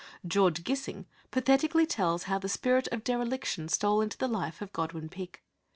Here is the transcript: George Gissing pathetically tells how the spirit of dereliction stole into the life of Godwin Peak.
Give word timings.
George 0.25 0.63
Gissing 0.63 1.05
pathetically 1.29 1.85
tells 1.85 2.23
how 2.23 2.39
the 2.39 2.49
spirit 2.49 2.87
of 2.87 3.03
dereliction 3.03 3.69
stole 3.69 4.01
into 4.01 4.17
the 4.17 4.27
life 4.27 4.59
of 4.59 4.73
Godwin 4.73 5.09
Peak. 5.09 5.43